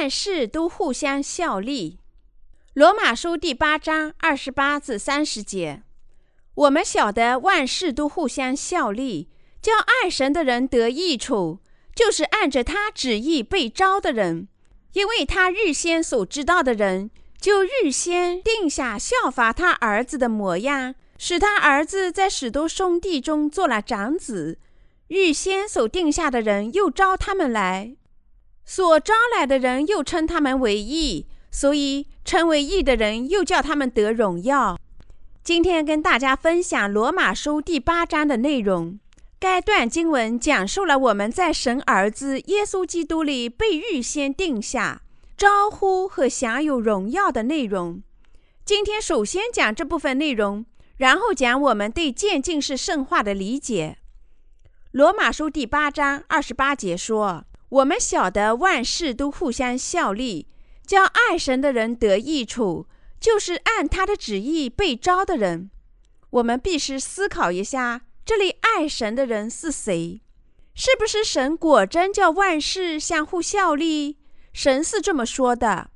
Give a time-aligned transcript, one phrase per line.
[0.00, 1.98] 万事都互相效力。
[2.72, 5.82] 罗马书第八章二十八至三十节，
[6.54, 9.28] 我们晓得万事都互相效力，
[9.60, 11.58] 叫爱神的人得益处，
[11.94, 14.48] 就是按着他旨意被招的人，
[14.94, 24.58] 因为他预先所知道的人，就预先定下效法他儿子的模样，使他儿子在许多兄弟中做了长子。
[25.08, 27.96] 预先所定下的人，又招他们来；
[28.72, 31.26] 所招来的人，又称他们为义。
[31.50, 34.78] 所以，称为义的人，又叫他们得荣耀。
[35.42, 39.00] 今天跟大家分享罗马书第八章的内容。
[39.40, 45.02] 该段经文讲述了我们在神儿子耶稣基督里被预先定下、
[45.36, 48.00] 招呼和享有荣耀的内容。
[48.64, 50.64] 今天首先讲这部分内容，
[50.98, 53.98] 然后讲我们对渐进式圣化的理解。
[54.92, 60.46] 罗马书第八章二十八节说：“我们晓得万事都互相效力，
[60.86, 62.86] 叫爱神的人得益处，
[63.18, 65.70] 就是按他的旨意被招的人。”
[66.30, 70.20] 我们必须思考一下，这里爱神的人是谁？
[70.74, 74.18] 是不是神果真叫万事相互效力？
[74.52, 75.90] 神是这么说的：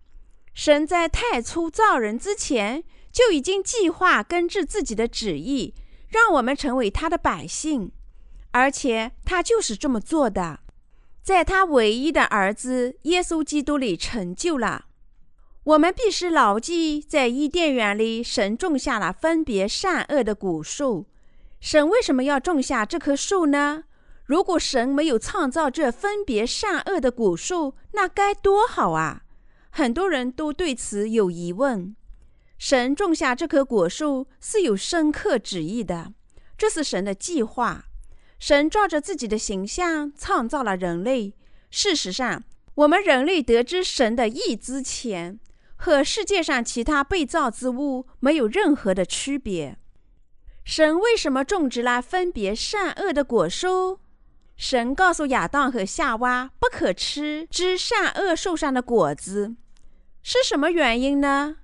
[0.53, 5.75] 神在太初造人之前，就已经计划根治自己的旨意，
[6.09, 7.92] 让我们成为他的百姓。
[8.50, 10.61] 而且他就是这么做的，
[11.25, 14.84] 在他唯一的儿子耶稣基督里成就了。
[15.64, 21.06] 我们必须牢记，在伊甸园里，神种下了分别善恶的果树。
[21.61, 23.84] 神为什么要种下这棵树呢？
[24.27, 29.22] 如果神没有创造这分别善恶的果树，那该多好啊！
[29.70, 31.97] 很多人都对此有疑问。
[32.59, 36.12] 神种下这棵果树是有深刻旨意的，
[36.59, 37.86] 这是神的计划。
[38.47, 41.32] 神照着自己的形象创造了人类。
[41.71, 42.44] 事实上，
[42.75, 45.41] 我们人类得知神的意之前，
[45.77, 49.78] 和世界上其他被造之物没有任何的区别。
[50.62, 54.00] 神为什么种植了分别善恶的果树？
[54.59, 59.55] 神告诉亚当和夏娃不可吃知善恶树上的果子，
[60.22, 61.56] 是什么原因呢？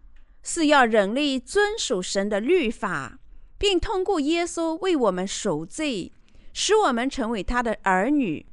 [0.42, 3.18] 是要人类遵守神的律法，
[3.58, 6.10] 并通过耶稣为我们赎罪。
[6.52, 8.44] 使我们成为他的儿女，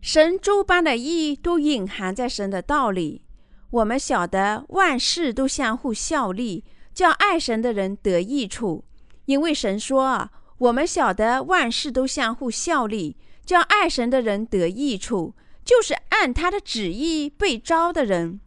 [0.00, 3.22] 神诸般的义都隐含在神的道理。
[3.70, 8.84] 我们晓得万事都相互效力，叫爱神的人得益处。
[9.24, 15.34] 因为神说：“我们晓得万事都相互效力，叫爱神的人得益处，
[15.64, 18.40] 就是按他的旨意被招的人。”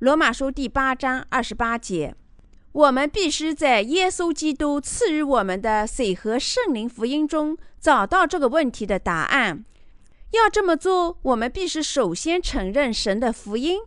[0.00, 2.14] 罗马书第八章二十八节。
[2.72, 9.64] 我们必须在耶稣基督赐予我们的水和圣灵福音中找到这个问题的答案。
[10.30, 13.80] 要这么做，我们必须首先承认神的福音，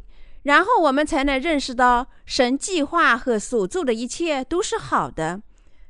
[0.44, 5.42] 然后我们才能认识到神计划和所做的一切都是好的。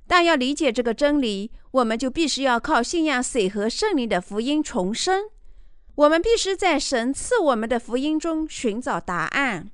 [0.08, 5.26] 但要理解这个真理，我们就必须要靠信仰水和圣灵的福音重生。
[5.96, 9.70] 我们必须在神赐我们的福音中寻找答案。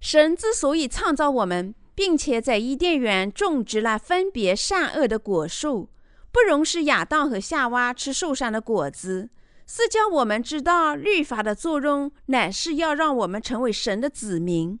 [0.00, 5.90] 神之所以创造我们，并且在伊甸园种植了分别善恶的果树，
[6.30, 9.30] 不容是亚当和夏娃吃树上的果子，
[9.66, 14.78] 是叫我们知道律法的作用乃是要让我们成为神的子民，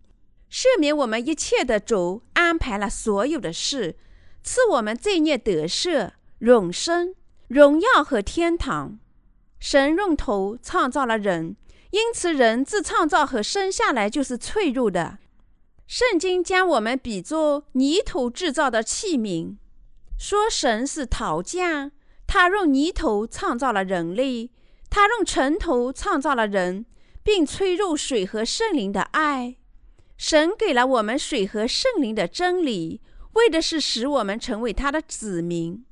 [0.48, 3.96] 赦免我们一切的主安排了所有的事，
[4.44, 7.16] 赐我们罪孽得赦、永生、
[7.48, 8.96] 荣耀和天堂。
[9.58, 11.56] 神用头创造了人，
[11.90, 15.18] 因此人自创造和生下来就是脆弱的。
[15.88, 19.56] 圣经将我们比作泥土制造的器皿，
[20.18, 21.92] 说神是陶匠，
[22.26, 24.50] 他用泥土创造了人类，
[24.90, 26.84] 他用尘土创造了人，
[27.22, 29.56] 并吹入水和圣灵的爱。
[30.18, 33.00] 神给了我们水和圣灵的真理，
[33.32, 35.86] 为的是使我们成为他的子民。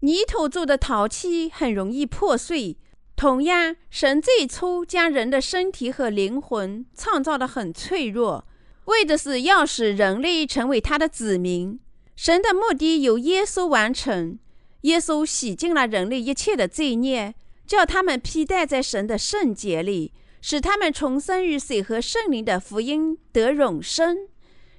[0.00, 2.78] 泥土做的陶器很容易破碎，
[3.14, 8.48] 同样，神最初将人的身体和灵魂创造得很脆弱。
[8.86, 11.78] 为的是要使人类成为他的子民，
[12.16, 14.38] 神的目的由耶稣完成。
[14.82, 17.34] 耶稣洗净了人类一切的罪孽，
[17.66, 24.28] 叫他们披戴在神的圣洁里，使他们重生于水和圣灵的福音得永生。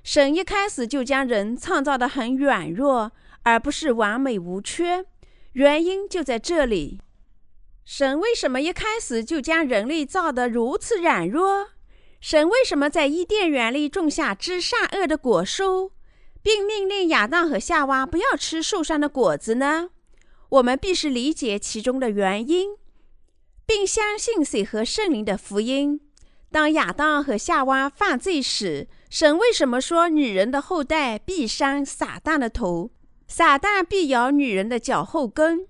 [0.04, 3.12] 神一开始就将人创造得很软弱，
[3.44, 5.06] 而不是完美无缺。
[5.52, 7.02] 原因就在这里。
[7.84, 11.68] 神为什么一开始就将人类造得如此软弱？
[12.20, 15.92] 神为什么在伊甸园里种下知善恶的果树，
[16.42, 19.90] 并命令亚当和夏娃不要吃树上的果子呢？
[20.50, 22.70] 我们必须理解其中的原因，
[23.66, 26.00] 并相信水和圣灵的福音。
[26.50, 32.92] 当亚当和夏娃犯罪时，神为什么说女人的后代必伤撒旦的头，
[33.28, 35.68] 撒旦必咬女人的脚后跟？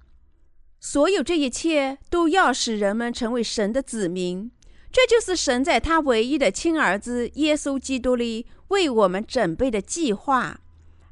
[0.79, 4.51] 所有这一切都要使人们成为神的子民，
[4.97, 10.61] 这就是神在他唯一的亲儿子耶稣基督里为我们准备的计划。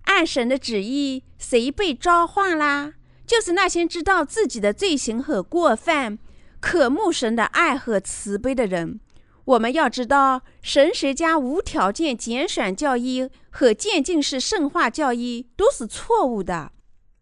[0.05, 2.93] 按神的旨意，谁被召唤啦？
[3.27, 6.17] 就是那些知道自己的罪行和过犯，
[6.59, 8.99] 渴慕神的爱和慈悲的人。
[9.43, 16.71] 我们要知道，神学家无条件拣选教义和渐进式圣化教义都是错误的。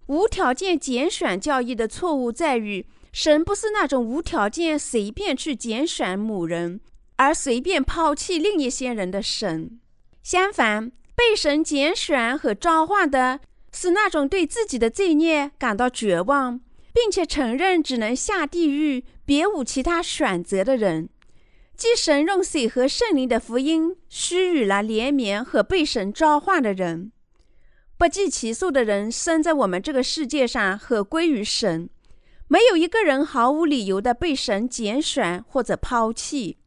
[0.06, 6.82] 无条件拣选教义的错误在于，神不是那种无条件随便去拣选某人，
[7.18, 9.80] 而随便抛弃另一些人的神。
[10.24, 13.40] 相反，被神拣选和召唤的
[13.72, 16.60] 是那种对自己的罪孽感到绝望，
[16.92, 21.08] 并且承认只能下地狱，别无其他选择的人。
[21.78, 27.12] 即神用水和圣灵的福音施予了怜悯和被神召唤的人。
[27.96, 31.90] 不计其数的人生在我们这个世界上和归于神，
[32.54, 36.60] 没有一个人毫无理由的被神拣选或者抛弃。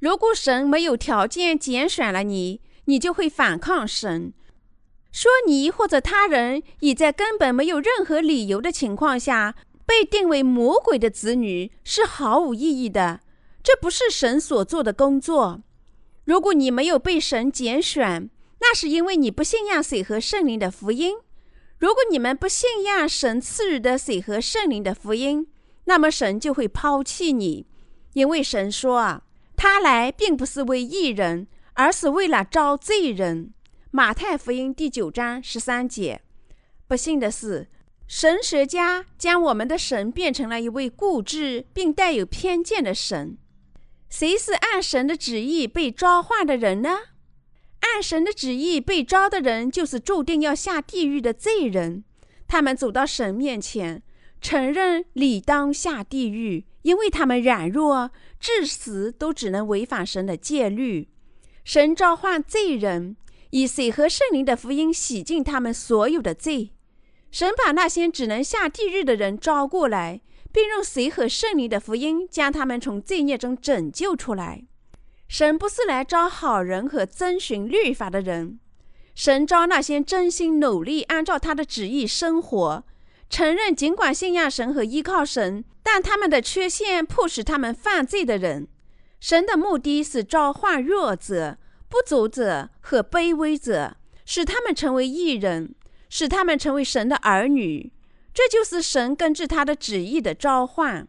[0.00, 4.32] 如果神没有条件拣选了你，你就会反抗神，
[5.12, 9.54] 说你或者他人已在根本没有任何理由的情况下
[9.86, 13.20] 被定为魔鬼的子女是毫无意义的。
[13.62, 15.62] 这不是神所做的工作。
[16.24, 18.28] 如果你没有被神拣选，
[18.58, 21.14] 那是因为你不信仰水和圣灵的福音。
[21.78, 25.46] 如果你们不信仰神赐予的水和圣灵的福音，
[25.84, 27.66] 那么神就会抛弃你，
[28.14, 29.22] 因为神说啊，
[29.56, 33.54] 他来并不是为义人，而是为了招罪人。
[33.90, 36.20] 马太福音第九章十三节。
[36.86, 37.68] 不幸的是，
[38.06, 43.38] 神学家将我们的神变成了一位固执并带有偏见的神。
[44.10, 46.98] 谁是按神的旨意被召唤的人呢？
[47.80, 52.04] 按神的旨意被召的人，就是注定要下地狱的罪人。
[52.46, 54.02] 他们走到神面前，
[54.40, 61.08] 承认理当下地狱，因为他们软弱，至死都只能违反神的戒律。
[61.64, 63.16] 神召唤罪人，
[63.50, 66.70] 以水和圣灵的福音洗净他们所有的罪。
[67.30, 74.64] 神把那些只能下地狱的人招过来，并用水和圣灵的福音将他们从罪孽中拯救出来。
[75.28, 78.58] 神不是来招好人和遵循律法的人，
[79.14, 82.84] 神招那些真心努力按照他的旨意生活，
[83.28, 88.66] 承认尽管信仰神和依靠神，但他们的缺陷迫使他们犯罪的人。
[89.20, 91.58] 神的目的是召唤弱者、
[91.88, 95.74] 不足者和卑微者，使他们成为义人，
[96.08, 97.92] 使他们成为神的儿女。
[98.32, 101.06] 这就是神根据他的旨意的召唤。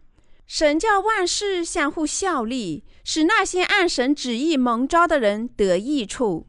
[0.51, 6.48] 神叫万事相互效力，使那些按神旨意蒙召的人得益处。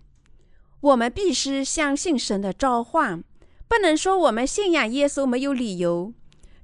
[0.81, 3.23] 我们必须相信神的召唤，
[3.69, 6.15] 不能说我们信仰耶稣没有理由。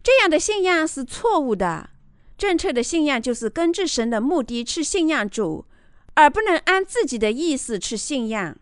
[0.03, 1.91] 这样的信仰是错误的。
[2.39, 5.67] 正确的信仰就是根据神的目的去信仰主，
[6.15, 8.57] 而不能按自己的意思去信仰。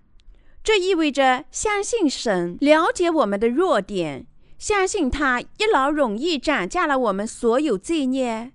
[0.64, 4.26] 这意味着相信神，了解我们的弱点，
[4.58, 8.50] 相信他一劳永逸斩价了我们所有罪孽。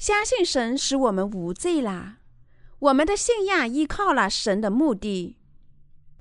[0.00, 2.16] 相信神使我们无罪啦。
[2.78, 5.36] 我们的信仰依靠了神的目的，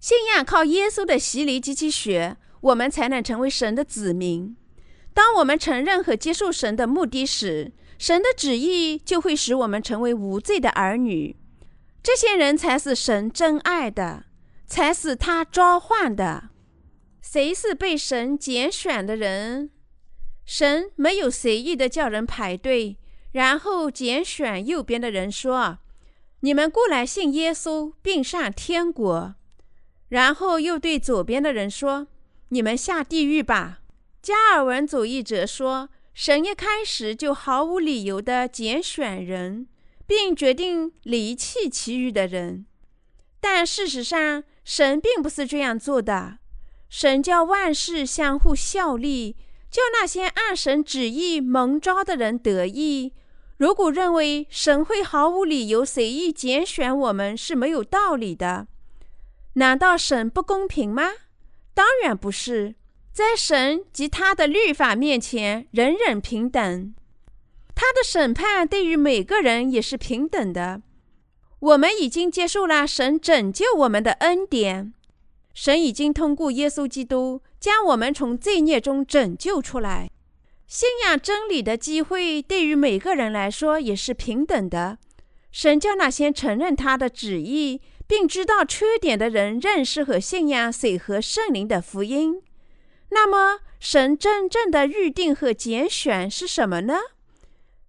[0.01, 4.57] 信仰靠耶稣的洗礼及其血，我们才能成为神的子民。
[5.13, 11.37] 当我们承认和接受神的目的时，神的旨意就会使我们成为无罪的儿女。
[12.03, 14.25] 这些人才是神真爱的，
[14.65, 16.49] 才是他召唤的。
[17.21, 19.69] 谁是被神拣选的人？
[20.43, 22.97] 神没有随意的叫人排队。
[23.31, 25.79] 然后拣选右边的人说
[26.41, 29.35] ：“你们过来信耶稣，并上天国。”
[30.09, 32.07] 然后又对左边的人说
[32.49, 33.81] ：“你们下地狱吧。”
[34.21, 39.67] 加尔文主义者说：“神一开始就毫无理由地拣选人，
[40.07, 42.65] 并决定离弃其余的人。
[43.39, 46.39] 但事实上，神并不是这样做的。
[46.89, 49.35] 神叫万事相互效力。”
[49.69, 53.13] 叫那些按神旨意蒙召的人得意。
[53.57, 58.67] 如果认为神会毫无理由随意拣选我们是没有道理的，
[59.53, 61.11] 难道神不公平吗？
[61.73, 62.75] 当然不是，
[63.11, 66.93] 在神及他的律法面前，人人平等。
[67.75, 70.81] 他的审判对于每个人也是平等的。
[71.59, 74.93] 我们已经接受了神拯救我们的恩典。
[75.61, 80.09] 神已经通过耶稣基督将我们从罪孽中拯救出来。
[80.65, 84.99] 信仰真理的机会对于每个人来说也是平等的。
[85.51, 92.41] 神叫那些承认他的旨意，并知道缺点的人认识和信仰水和圣灵的福音。
[93.09, 96.99] 那么，神真正的预定和拣选是什么呢？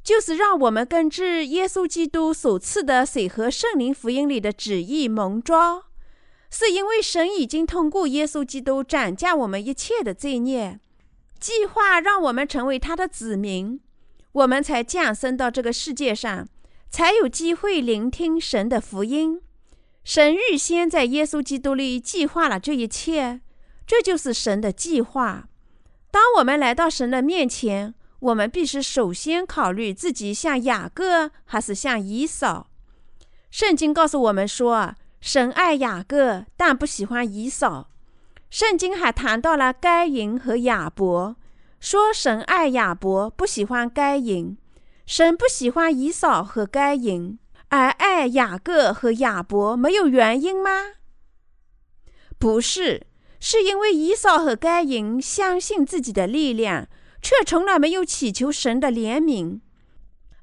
[0.03, 5.85] 就是让我们根据耶稣基督所赐的水和圣灵福音里的旨意蒙召，
[6.51, 10.81] 是因为神已经通过耶稣基督斩价我们一切的罪孽，
[11.39, 13.81] 计划让我们成为他的子民，
[14.33, 16.49] 我们才降生到这个世界上。
[16.91, 19.41] 才有机会聆听神的福音。
[20.03, 23.41] 神预先在耶稣基督里计划了这一切，
[23.87, 25.49] 这就是神的计划。
[26.11, 32.69] 当我们来到神的面前，我们必须首先考虑自己像雅各还是像以扫。
[33.53, 37.91] 圣经告诉我们说，神爱雅各，但不喜欢以扫。
[38.49, 41.37] 圣经还谈到了该隐和亚伯，
[41.79, 44.57] 说神爱亚伯，不喜欢该隐。
[45.07, 50.71] 神不喜欢以扫和该隐，而爱雅各和亚伯，没有原因吗？
[52.39, 53.07] 不是，
[53.39, 56.89] 是因为以扫和该隐相信自己的力量，
[57.21, 59.61] 却从来没有祈求神的怜悯；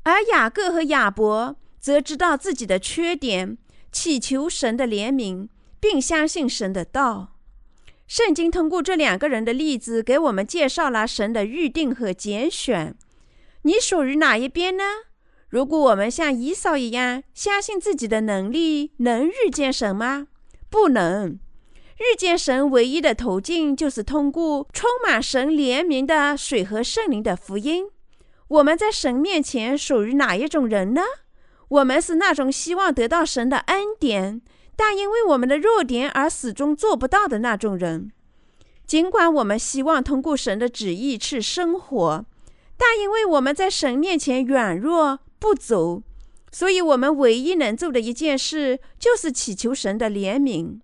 [0.03, 3.57] 而雅各和亚伯则知道自己的缺点，
[3.91, 5.47] 祈求神的怜悯，
[5.79, 7.33] 并相信神的道。
[8.07, 12.95] 圣经通过这两个人的例子，给我们介绍了神的预定和拣选。
[13.63, 14.83] 你属于哪一边呢？
[15.49, 20.27] 如果我们像以扫一样相信自己的能力，能遇见神吗？
[20.69, 21.39] 不能。
[21.99, 27.87] 遇见神唯一的途径就是通过充满神怜悯的水和圣灵的福音。
[28.49, 31.01] 我们在神面前属于哪一种人呢？
[31.69, 34.41] 我们是那种希望得到神的恩典，
[34.75, 38.11] 但因为我们的弱点而始终做不到的那种人。
[38.85, 42.25] 尽管我们希望通过神的旨意去生活。
[42.79, 46.03] 但因为我们在神面前软弱不足，
[46.51, 50.79] 所以我们唯一能做的一件事就是祈求神的怜悯。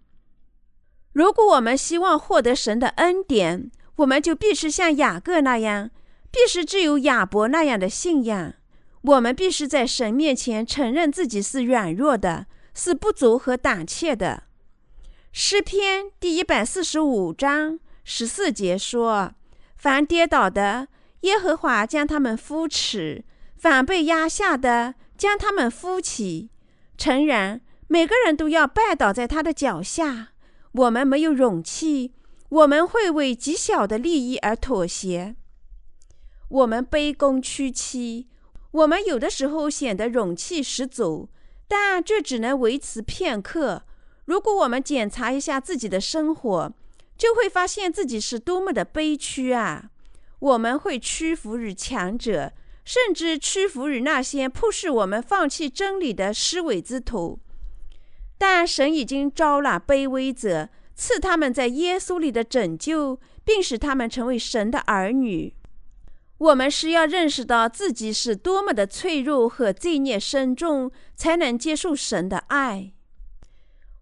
[1.14, 5.92] 如果我们希望获得神的恩典，我们就必须像雅各那样，
[6.32, 8.54] 必须具有亚伯那样的信仰。
[9.04, 14.44] 我们必须在神面前承认自己是软弱的，是不足和胆怯的。
[15.32, 19.34] 诗篇第一百四十五章十四节说
[19.78, 20.88] ：“凡跌倒的。”
[21.22, 23.24] 耶和华将他们扶持，
[23.56, 26.50] 反被压下的将他们扶起。
[26.98, 30.34] 诚然，每个人都要拜倒在他的脚下。
[30.74, 32.14] 我们没有勇气，
[32.50, 35.36] 我们会为极小的利益而妥协。
[36.50, 38.28] 我们卑躬屈膝，
[38.74, 41.30] 我们有的时候显得勇气十足，
[41.68, 43.84] 但这只能维持片刻。
[44.26, 46.74] 如果我们检查一下自己的生活，
[47.16, 49.92] 就会发现自己是多么的悲屈啊！
[50.40, 52.52] 我们会屈服于强者，
[52.84, 57.40] 甚至屈服于那些迫使我们放弃真理的虚伪之徒。
[58.40, 65.54] 但神已经招了卑微者，赐他们在耶稣里的拯救，并使他们成为神的儿女。
[66.44, 72.92] 我们是要认识到自己是多么的脆弱和罪孽深重，才能接受神的爱。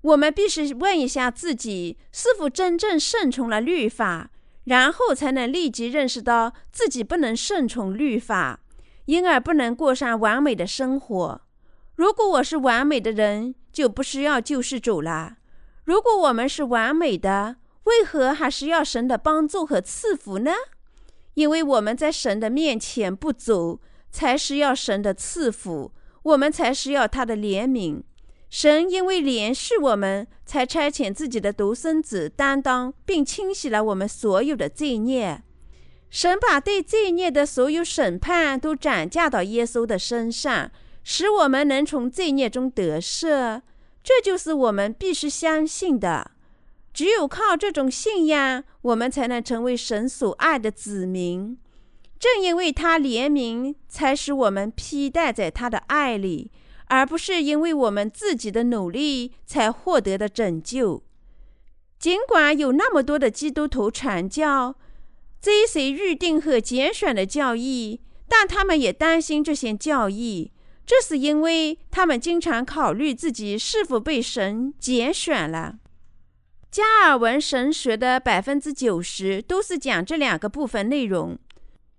[0.01, 4.31] 我们必须问一下自己，是否真正顺从了律法。
[4.65, 8.59] 然后才能立即认识到自己不能顺从律法，
[9.05, 11.41] 因而不能过上完美的生活。
[11.95, 15.37] 如果我是完美的人，就不需要救世主了。
[15.83, 17.55] 如果我们是完美的，
[17.85, 20.51] 为何还需要神的帮助和赐福呢？
[21.41, 23.79] 因为我们在神的面前不足，
[24.11, 28.03] 才需要神的赐福，我们才需要他的怜悯。
[28.47, 35.41] 神因为怜恤我们，才差遣自己的独生子担当，并清洗了我们所有的罪孽。
[36.11, 40.69] 神把对罪孽的所有审判都转嫁到耶稣的身上，
[41.03, 43.61] 使我们能从罪孽中得赦。
[44.03, 46.31] 这就是我们必须相信的。
[46.93, 51.57] 只有靠这种信仰，我们才能成为神所爱的子民。
[52.19, 56.51] 正因为他怜悯，才使我们披戴在他的爱里。
[56.87, 61.01] 而不是因为我们自己的努力才获得的拯救。
[61.97, 64.75] 尽管有那么多的基督徒传教、
[65.41, 70.51] 追随预定和拣选的教义，但他们也担心这些教义。
[70.85, 75.77] 这是因为他们经常考虑自己是否被神拣选了。
[76.71, 81.37] 加尔文神学的百分之九十都是讲这两个部分内容。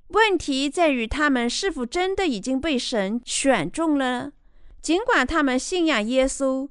[0.08, 4.32] 问题在于他们是否真的已经被神选中了。
[4.80, 6.68] 尽管他们信仰耶稣，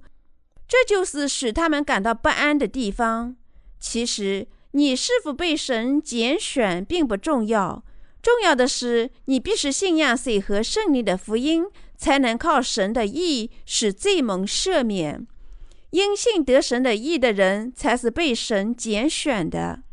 [0.67, 3.35] 这就是使他们感到不安的地方。
[3.79, 7.83] 其实，你是否被神拣选并不重要，
[8.21, 11.65] 重要的是你必须信仰水和圣灵的福音，
[11.95, 15.27] 才能靠神的义使罪蒙赦免。
[15.91, 19.83] 因信得神的义的人，才是被神拣选的。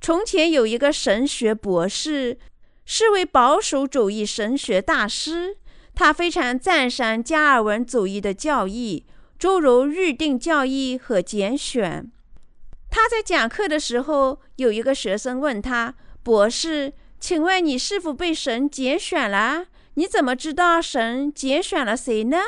[0.00, 2.38] 从前有一个神学博士，
[2.84, 5.56] 是位保守主义神学大师，
[5.94, 9.06] 他非常赞赏加尔文主义的教义，
[9.38, 12.10] 诸如预定教义和拣选。
[12.90, 19.66] 他在讲课的时候，有一个学生问他：“博士，请问你是否被神拣选了？
[19.94, 22.38] 你怎么知道神拣选了谁呢？”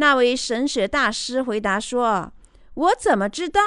[0.00, 2.32] 那位神学大师回答说
[2.72, 3.60] ：“我怎么知道？”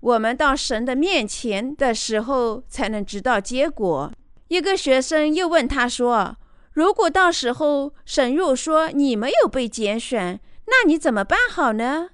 [0.00, 4.12] 我们到神的面前的时候，才能知道结果。
[4.48, 6.36] 一个学生又问他说
[6.74, 12.08] ：“如果到时候神又说你没有被拣选，那你怎么办好呢？”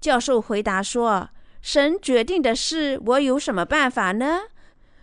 [0.00, 1.28] 教授回答说
[1.60, 4.40] ：“神决定的事，我有什么办法呢？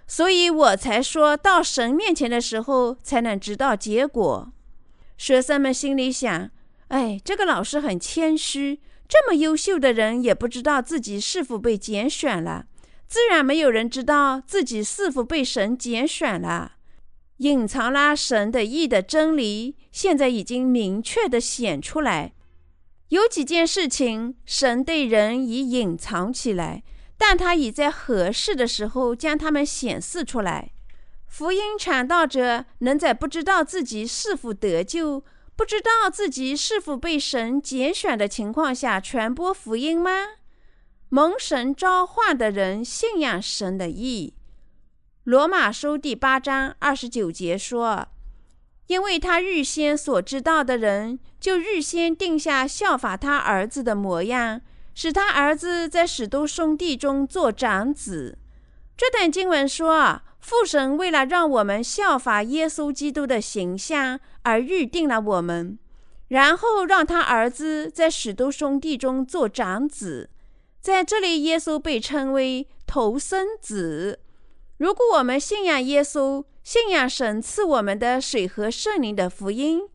[0.07, 4.51] 所以我才说到神面前的时候，才能知道结果。”
[5.19, 6.49] 学生们心里想
[6.91, 8.79] ：“哎，这个老师很谦虚。”
[9.11, 12.67] 这么优秀的人也不知道自己是否被拣选了，
[13.09, 16.75] 自然没有人知道自己是否被神拣选了。
[17.39, 22.31] 隐藏了神的义的真理，现在已经明确地显出来。
[23.09, 26.81] 有几件事情，神对人已隐藏起来，
[27.17, 30.71] 但他已在合适的时候将它们显示出来。
[31.27, 35.25] 福音传道者能在不知道自己是否得救，
[35.61, 40.09] 不知道自己是否被神拣选的情况下传播福音吗？
[41.09, 44.33] 蒙神召唤的人信仰神的意。
[45.25, 48.07] 罗马书第八章二十九节说
[48.89, 54.61] ：“因为他预先所知道的人，就预先定下效法他儿子的模样，
[54.95, 58.39] 使他儿子在许多兄弟中做长子。”
[58.97, 60.23] 这段经文说。
[60.41, 65.77] 父神为了让我们效法耶稣基督的形象而预定了我们，
[66.29, 70.29] 然后让他儿子在许多兄弟中做长子。
[70.81, 74.19] 在这里，耶稣被称为头生子。
[74.77, 79.87] 如果我们信仰耶稣，信仰神赐我们的水和圣灵的福音，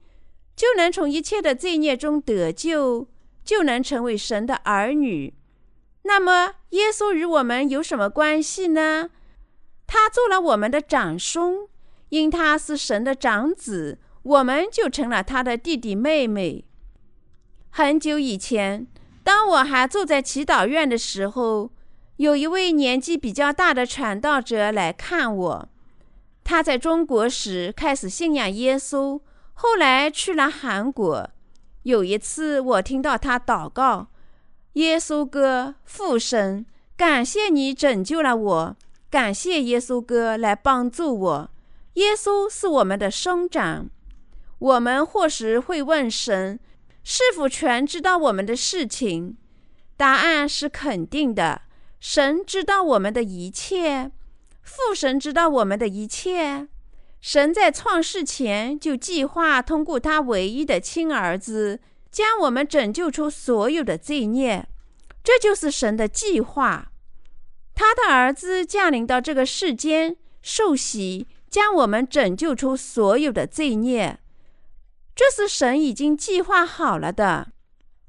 [0.55, 3.09] 就能从一切的罪孽中得救，
[3.45, 5.35] 就能成为神的儿女。
[6.03, 9.11] 那么，耶稣与我们有什么关系呢？
[9.87, 11.69] 他做了我们的长兄，
[12.09, 16.65] 因他是神的长子，我们就成了他的弟弟妹妹。
[17.71, 18.87] 很久以前，
[19.23, 21.71] 当我还住在祈祷院的时候，
[22.17, 25.69] 有一位年纪比较大的传道者来看我。
[26.43, 29.21] 他在中国时开始信仰耶稣，
[29.53, 31.29] 后来去了韩国。
[31.83, 34.09] 有一次，我听到他祷告
[34.75, 36.65] ：“耶稣哥，父神，
[36.97, 38.77] 感谢你拯救了我。”
[39.17, 41.51] 感谢耶稣哥来帮助我。
[41.95, 43.89] 耶稣是我们的兄长。
[44.59, 46.61] 我们或时会问神，
[47.03, 49.39] 是否全知道我们的事情？
[49.97, 51.63] 答案是肯定的。
[51.99, 54.11] 神知道我们的一切，
[54.61, 56.69] 父神知道我们的一切。
[57.23, 64.69] 神在创世前就计划通过他唯一的亲儿子，将我们拯救出所有的罪孽。
[65.25, 66.93] 这就是神的计划。
[67.77, 74.19] 他的儿子降临到这个世间，受洗，将我们拯救出所有的罪孽。
[75.15, 77.49] 这是神已经计划好了的。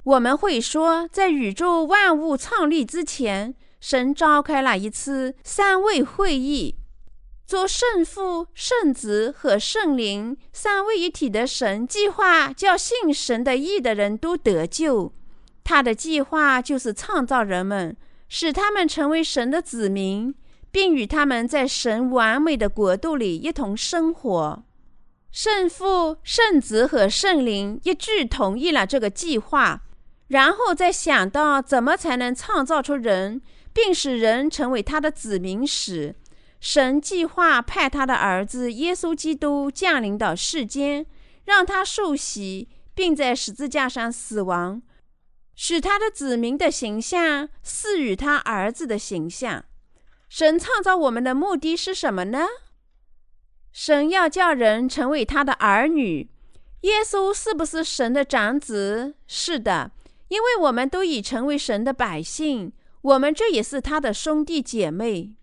[0.06, 6.75] 我们会说，在宇宙万物创立之前，神召开了一次三位会议，
[7.45, 15.12] 做圣父、圣子和圣灵三位一体的神计划，叫信神的义的人都得救。
[15.65, 17.97] 他的计划就是创造人们。
[18.30, 20.34] 使他们成为神的子民，
[20.72, 24.63] 并与他们在神完美的国度里一同生活。
[25.32, 29.84] 圣父、圣子和圣灵一致同意了这个计划，
[30.28, 36.16] 然后再想到怎么才能创造出人，并使人成为他的子民时，
[36.60, 41.06] 神计划派他的儿子耶稣基督降临到世间，
[41.46, 44.82] 让他受洗，并在十字架上死亡。
[45.60, 49.65] 使他的子民的形象似与他儿子的形象。
[50.30, 52.46] 神创造我们的目的是什么呢？
[53.72, 56.30] 神要叫人成为他的儿女。
[56.82, 59.15] 耶稣是不是神的长子？
[59.28, 59.91] 是的，
[60.28, 65.36] 因为我们都已成为神的百姓，我们这也是他的兄弟姐妹。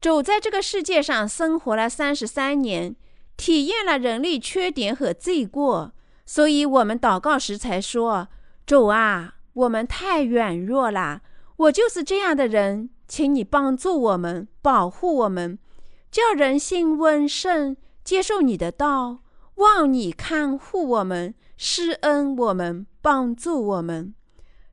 [0.00, 2.96] 主在这个世界上生活了三十三年，
[3.36, 5.92] 体验了人类缺点和罪过，
[6.24, 8.28] 所以我们祷告时才说。
[8.66, 11.22] 主啊，我们太软弱了。
[11.56, 15.56] 我就是这样的人，请你帮助我们，保护我们，
[16.10, 19.20] 叫人心温顺，接受你的道。
[19.54, 24.12] 望你看护我们，施恩我们，帮助我们。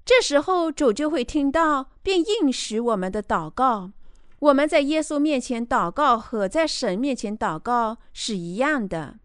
[0.03, 3.91] 这时候主就会听到，并应许我们的祷告。
[4.39, 9.19] 我们在耶稣面前祷告和在神面前祷告是一样的。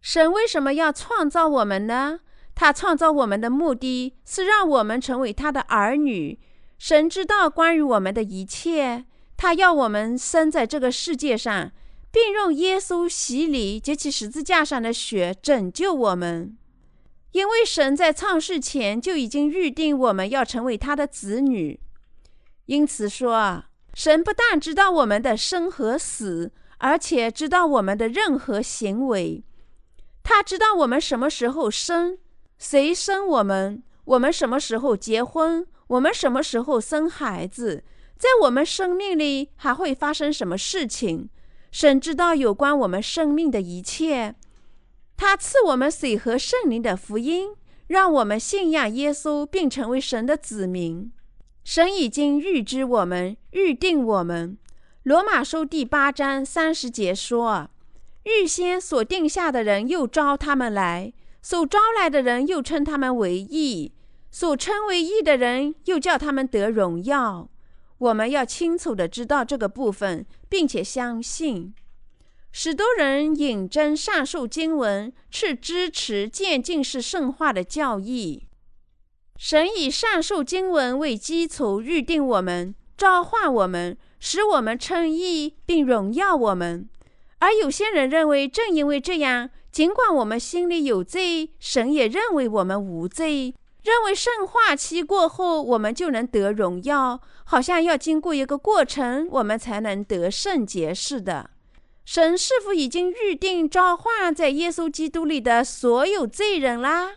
[0.00, 2.20] 神为什么要创造我们呢？
[2.56, 6.40] 他创造我们的目的是让我们成为他的儿女。
[6.78, 9.04] 神知道关于我们的一切，
[9.36, 11.70] 他要我们生在这个世界上，
[12.10, 16.56] 并用耶稣洗礼及其十字架上的血拯救我们。
[17.32, 21.78] 因为神在创世前就已经预定我们要成为他的子女，
[22.64, 23.64] 因此说。
[23.92, 29.42] 神不但知道我们的生和死，而且知道我们的任何行为。
[30.22, 32.18] 他知道我们什么时候生，
[32.58, 37.84] 谁生我们，我们什么时候结婚，我们什么时候生孩子，
[38.16, 41.28] 在我们生命里还会发生什么事情。
[41.70, 44.34] 神知道有关我们生命的一切。
[45.16, 47.50] 他赐我们水和圣灵的福音，
[47.88, 51.12] 让我们信仰耶稣，并成为神的子民。
[51.64, 54.56] 神已经预知我们，预定我们。
[55.02, 57.70] 罗马书第八章三十节说
[58.24, 61.12] ：“预先所定下的人，又召他们来；
[61.48, 63.92] 所招来的人，又称他们为义；
[64.32, 67.48] 所称为义的人，又叫他们得荣耀。”
[67.98, 71.72] 我们要清楚地知道这个部分，并且相信。
[72.50, 78.48] 许多人引证上述经文，是支持渐进式圣化的教义。
[79.36, 86.88] 神以上述经文为基础，预定我们，召唤我们，使我们称义，并荣耀我们。
[87.38, 101.50] 而有些人认为，正因为这样，尽管我们心里有罪，神也认为我们无罪，认为圣化期过后，我们就能得荣耀，好像要经过一个过程，我们才能得圣洁似的。
[102.06, 107.10] 神是否已经预定召唤在耶稣基督里的所有罪人啦？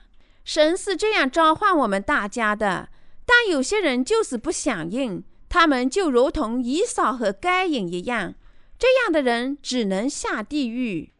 [0.43, 2.89] 神是这样召唤我们大家的，
[3.25, 8.35] 但有些人就是不响应，他们就如同以扫和该隐一样，
[8.77, 11.13] 这样的人只能下地狱。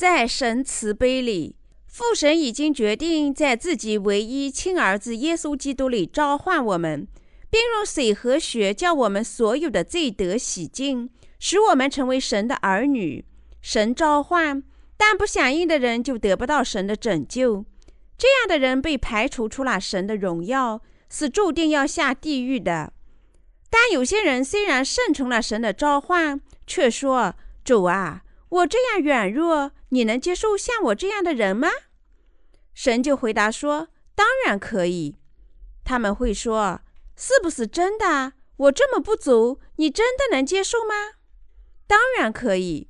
[0.00, 7.06] 在神慈悲里，父神已经决定在自己唯一亲儿子耶稣基督里召唤我们，
[7.50, 13.26] 并用水和血叫我们所有的罪得洗净，使我们成为神的儿女。
[13.60, 14.62] 神召唤，
[14.96, 17.66] 但不响应的人就得不到神的拯救。
[18.16, 22.94] 这样的人被排除出了神的荣耀，是注定要下地狱的。
[23.68, 31.68] 但有些人虽然顺从了神的召唤，却说：“主啊，我这样软弱，你能接受像我这样的人吗？”
[32.74, 35.16] 神就回答说：“当然可以。”
[35.84, 36.80] 他们会说
[37.16, 38.32] ：“是不是真的？
[38.56, 40.94] 我这么不足，你真的能接受吗？”
[41.86, 42.88] 当然可以。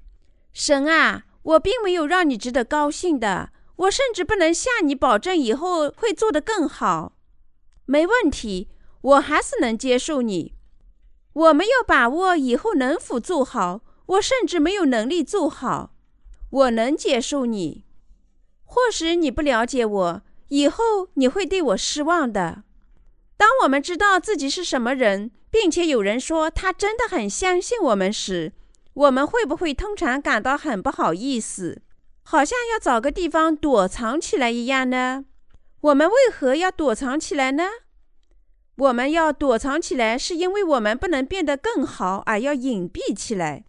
[0.53, 3.51] 神啊，我并没有让你值得高兴的。
[3.77, 7.17] 我甚至不能向你保证以后会做得更好。
[7.87, 8.69] 没问题，
[9.01, 10.55] 我还是能接受你。
[11.33, 15.95] 我没有把握以后能否做好，我甚至没有能力做好。
[16.51, 17.85] 我能接受你。
[18.65, 22.63] 或许你不了解我，以后你会对我失望的。
[23.37, 28.53] 当我们知道自己是什么人，并且有人说他真的很相信我们时，
[28.95, 31.83] 我们会不会通常感到很不好意思？
[32.23, 35.25] 好像要找个地方躲藏起来一样呢？
[35.81, 37.65] 我们为何要躲藏起来呢？
[38.77, 43.65] 我们要躲藏起来，是因为我们不能变得更好，而要隐蔽起来。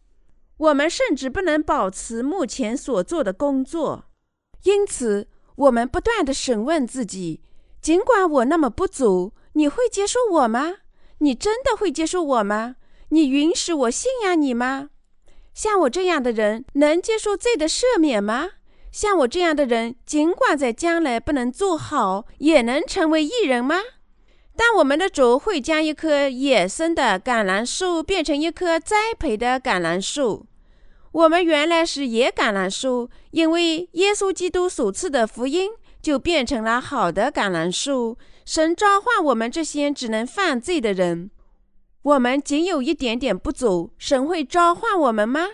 [0.61, 4.05] 我们甚至不能保持目前所做的工作。
[4.63, 7.41] 因此，我们不断地审问自己：
[7.81, 10.77] 尽管我那么不足，你会接受我吗？
[11.17, 12.75] 你真的会接受我吗？
[13.09, 14.89] 你允许我信仰你吗？
[15.55, 18.49] 像我这样的人能接受罪的赦免吗？
[18.91, 23.77] 像我这样的人，尽管在将来不能做好，也能成为义人吗？
[24.55, 30.45] 但我们的主会将一棵野生的橄榄树变成一棵栽培的橄榄树。
[31.11, 35.71] 我们原来是野橄榄树，因为耶稣基督所赐的福音，
[36.01, 38.17] 就变成了好的橄榄树。
[38.45, 41.29] 神召唤我们这些只能犯罪的人。
[42.03, 45.47] 我们仅有一点点不足，神会召唤我们吗？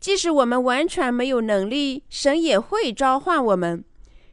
[0.00, 3.84] 即使我们完全没有能力，神也会召唤我们。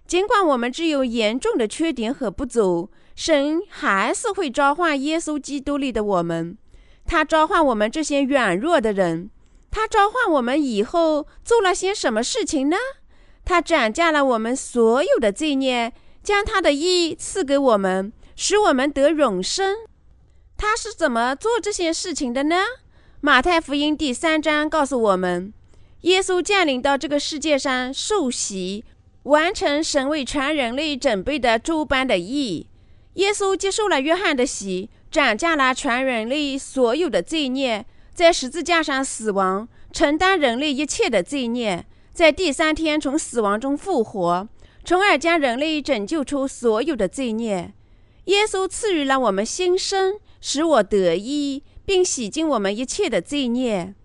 [0.07, 6.57] 尽管我们只有严重的缺点和不足，神还是会召唤耶稣基督里的我们。
[7.05, 9.29] 他召唤我们这些软弱的人。
[9.75, 12.77] 他召唤我们以后做了些什么事情呢？
[13.43, 15.91] 他斩价了我们所有的罪孽，
[16.23, 19.75] 将他的义赐给我们，使我们得永生。
[20.55, 22.57] 他是怎么做这些事情的呢？
[23.19, 25.51] 马太福音第三章告诉我们，
[26.01, 28.85] 耶稣降临到这个世界上受洗，
[29.23, 32.67] 完成神为全人类准备的诸般的义。
[33.15, 44.47] 耶稣接受了约翰的洗，斩下了全人类所有的罪孽，在十字架上死亡，承担人类一切的罪孽，在第三天从死亡中复活，
[44.85, 47.73] 从而将人类拯救出所有的罪孽。
[48.25, 53.95] 耶稣赐予了我们新生，使我得义，并洗净我们一切的罪孽。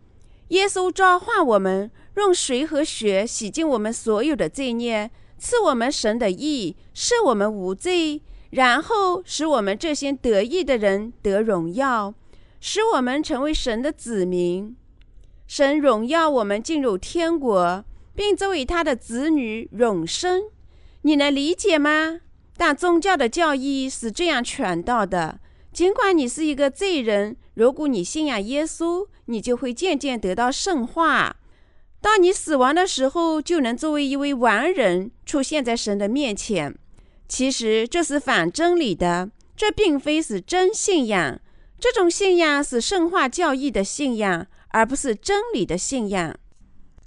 [0.48, 12.14] 耶稣召唤我们，用水和血洗净我们所有的罪孽，赐我们神的义，赦我们无罪，然后使我们这些得意的人得荣耀，
[12.60, 14.76] 使我们成为神的子民。
[15.46, 20.42] 神荣耀我们进入天国，并作为他的子女永生。
[21.02, 22.20] 你能理解吗？
[22.56, 25.40] 但宗教的教义是这样传道的：
[25.72, 31.36] 尽管你是一个罪人，如果你信仰耶稣，你就会渐渐得到圣化。
[32.00, 36.76] 当你死亡的时候，就能作为一位完人出现在神的面前。
[37.28, 41.40] 其实这是反真理的，这并非是真信仰。
[41.80, 46.34] 这种信仰是圣化教义的信仰，而不是真理的信仰。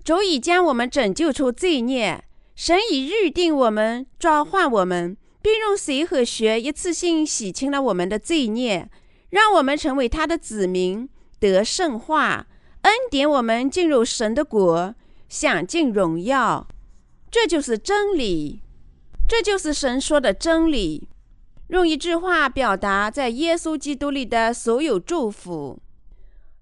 [0.04, 2.24] 主已将我们拯救出罪孽，
[2.56, 5.18] 神已预定我们，召唤我们。
[5.44, 8.88] 并用水和血一次性洗清了我们的罪孽，
[9.32, 12.46] 让我们成为他的子民，得圣化，
[12.84, 14.94] 恩典我们进入神的国，
[15.28, 16.68] 享尽荣耀。
[17.32, 18.62] 这就是真理，
[19.28, 21.10] 这就是神说的真理。
[21.72, 25.80] 用一句话表达在耶稣基督里的所有祝福。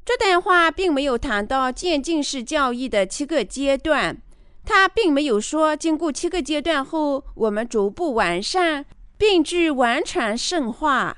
[0.06, 4.22] 这段话并没有谈到渐进式教义的七个阶段。
[4.64, 8.86] 他并没有说，经过七个阶段后，我们逐步完善，
[9.18, 11.18] 并具完全圣化。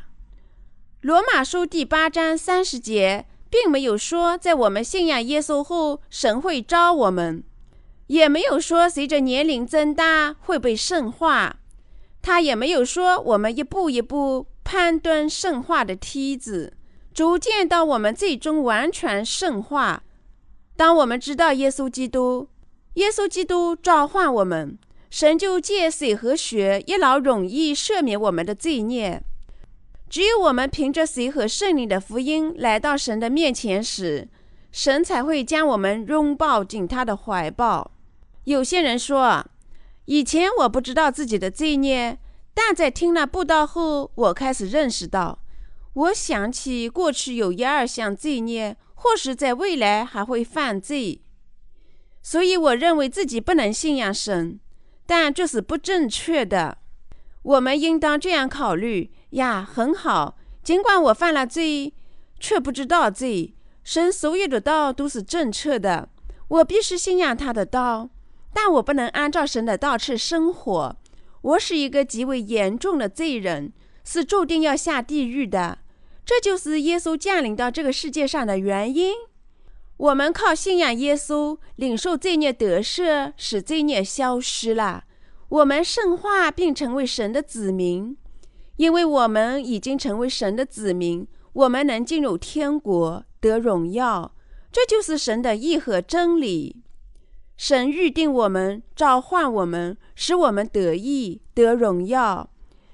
[1.02, 7.44] 罗马书第八章三十节并没有说，在我们信仰耶稣后，神会召我们，
[8.08, 11.58] 也没有说随着年龄增大会被圣化。
[12.22, 16.74] 他也没有说我们一步一步攀登圣化的梯子，
[17.14, 20.04] 逐渐到我们最终完全圣化。
[20.76, 22.48] 当我们知道耶稣基督。
[22.96, 24.78] 耶稣基督召唤我们，
[25.10, 29.24] 神就借水和血一劳永逸赦免我们的罪孽。
[30.10, 34.28] 只有我们凭着水和圣灵的福音来到神的面前时，
[34.74, 37.92] 神才会将我们拥抱进他的怀抱。
[38.44, 39.46] 有些人说，
[40.12, 42.20] 以前我不知道自己的罪孽，
[42.54, 45.40] 但在听了布道后，我开始认识到，
[45.94, 51.22] 我想起过去有一二项罪孽，或是在未来还会犯罪。
[52.22, 54.60] 所以我认为自己不能信仰神，
[55.06, 56.80] 但这是不正确的。
[57.44, 61.94] 我们应当这样考虑：呀，很好，尽管我犯了罪，
[62.38, 66.10] 却不知道罪，神所有的道都是正确的，
[66.50, 68.10] 我必须信仰他的道，
[68.54, 70.98] 但我不能按照神的道去生活。
[71.42, 75.80] 我是一个极为严重的罪人，是注定要下地狱的。
[76.24, 79.14] 这就是耶稣降临到这个世界上的原因。
[79.98, 85.04] 我们靠信仰耶稣，领受罪孽得赦，使罪孽消失了。
[85.50, 88.16] 我们圣化并成为神的子民，
[88.78, 94.34] 因为我们已经成为神的子民，我们能进入天国得荣耀。
[94.72, 96.78] 这就是神的义和真理。
[97.62, 102.50] 神预定我们，召唤我们，使我们得意得荣耀。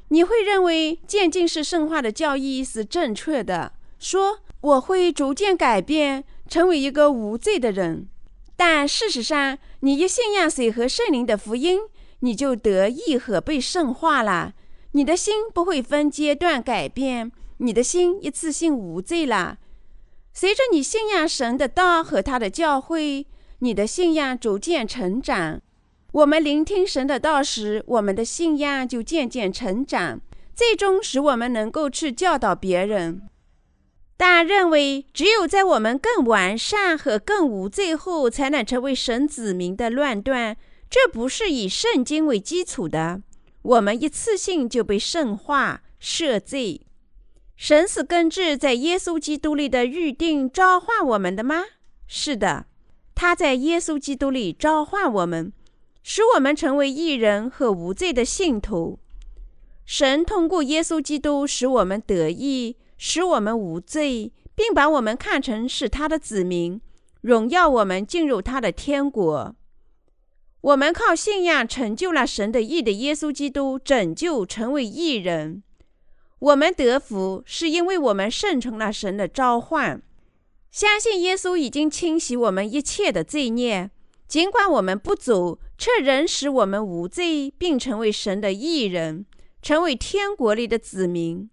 [0.10, 6.26] 你会认为渐进式圣化的教义是正确的，说我会逐渐改变。
[6.50, 8.10] 成为一个无罪的人，
[8.58, 11.80] 但事实上，你一信仰水和圣灵的福音，
[12.20, 14.54] 你就得意和被圣化了。
[14.92, 19.60] 你的心不会分阶段改变，你的心一次性无罪了。
[20.34, 23.26] 随着你信仰神的道和他的教诲，
[23.60, 25.62] 你的信仰逐渐成长。
[26.12, 30.22] 我们聆听神的道时，我们的信仰就渐渐成长，
[30.56, 33.22] 最终使我们能够去教导别人。
[34.16, 40.58] 但认为只有在我们更完善和更无罪后，才能成为神子民的论断，
[40.90, 43.22] 这不是以圣经为基础的。
[43.62, 46.82] 我们一次性就被圣化赦罪，
[47.56, 51.66] 神是根据在耶稣基督里的预定召唤我们的吗？
[52.08, 52.66] 是的，
[53.20, 55.52] 他在耶稣基督里召唤我们，
[56.04, 59.00] 使我们成为义人和无罪的信徒。
[59.88, 62.78] 神通过耶稣基督使我们得义。
[63.00, 66.82] 使我们无罪，并把我们看成是他的子民，
[67.22, 69.56] 荣耀我们进入他的天国。
[70.62, 75.64] 我们靠信仰成就了神的义的耶稣基督，拯救成为义人。
[76.40, 80.02] 我们得福，是因为我们顺从了神的召唤，
[80.72, 83.90] 相信耶稣已经清洗我们一切的罪孽，
[84.28, 89.26] 尽管我们不足，却仍使我们无罪，并成为神的义人，
[89.62, 91.50] 成为天国里的子民。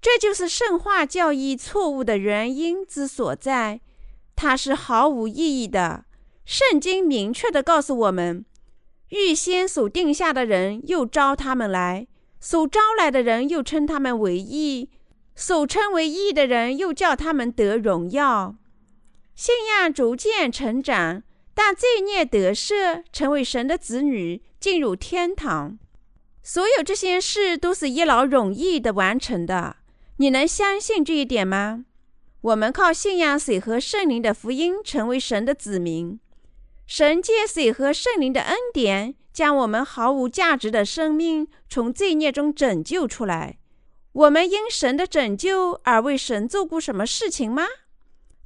[0.00, 3.80] 这就是圣化教义错误的原因之所在，
[4.34, 6.04] 它是毫无意义的。
[6.44, 8.44] 圣经明确地告诉我们，
[9.10, 12.08] 预先所定下的人又招他们来，
[12.40, 14.90] 所招来的人又称他们为义，
[15.34, 18.56] 所称为义的人又叫他们得荣耀。
[19.34, 21.22] 信仰逐渐成长，
[21.54, 25.78] 但罪孽得赦，成为神的子女，进入天堂。
[26.42, 29.76] 所有这些事都是一劳永逸地完成的。
[30.18, 31.84] 你能相信这一点吗？
[32.42, 36.18] 我们靠信仰水和圣灵的福音成为神的子民。
[36.86, 43.58] 神借水和圣灵的恩典，将我们毫无价值的生命从罪孽中拯救出来。
[44.12, 47.66] 我们因神的拯救而为神做过什么事情吗？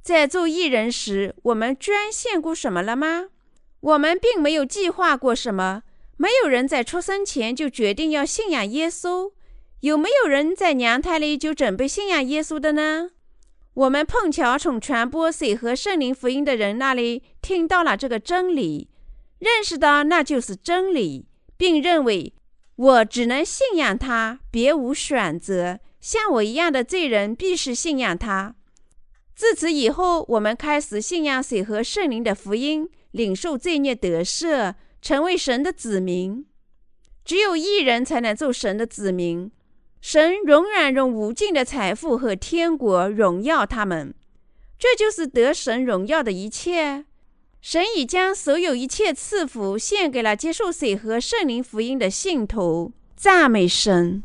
[0.01, 3.27] 在做义人时，我们捐献过什么了吗？
[3.81, 5.83] 我们并没有计划过什么。
[6.15, 9.31] 没有人在出生前就决定要信仰耶稣。
[9.81, 13.11] 有没有人在娘胎里就准备信仰耶稣的呢？
[13.73, 18.89] 我们碰巧从传播水和圣灵福音的人那里听到了这个真理，
[19.37, 21.27] 认识到那就是真理，
[21.57, 22.33] 并认为
[22.77, 25.79] 我只能信仰他，别无选择。
[25.99, 28.55] 像我一样的罪人必须信仰他。
[29.35, 36.45] 自此以后，我们开始信仰水和圣灵的福音，领受罪孽得赦，成为神的子民。
[37.25, 39.51] 只有一人才能做神的子民。
[39.99, 44.13] 神永远用无尽的财富和天国荣耀他们，
[44.77, 47.06] 这就是得神荣耀的一切。
[47.69, 52.93] 神已将所有一切赐福献给了接受水和圣灵福音的信徒。
[53.17, 54.23] 赞美神。